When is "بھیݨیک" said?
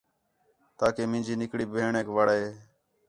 1.71-2.07